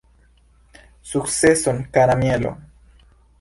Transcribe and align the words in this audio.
Sukceson 1.09 1.79
kara 1.93 2.15
Mielo! 2.23 2.51